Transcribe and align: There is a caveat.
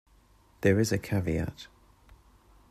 There 0.61 0.79
is 0.79 0.91
a 0.91 0.97
caveat. 0.97 1.67